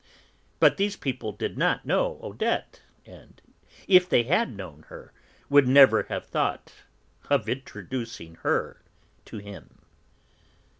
But 0.59 0.77
these 0.77 0.95
people 0.95 1.31
did 1.31 1.59
not 1.59 1.85
know 1.85 2.19
Odette, 2.23 2.81
and, 3.05 3.39
if 3.87 4.09
they 4.09 4.23
had 4.23 4.57
known 4.57 4.81
her, 4.87 5.13
would 5.47 5.67
never 5.67 6.01
have 6.09 6.25
thought 6.25 6.73
of 7.29 7.47
introducing 7.47 8.33
her 8.37 8.81
to 9.25 9.37
him. 9.37 9.83